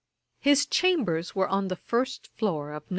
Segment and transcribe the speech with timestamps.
[0.39, 2.89] His Chambers were on the first floor of No.